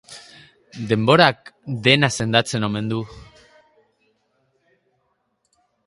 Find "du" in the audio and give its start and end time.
2.93-3.03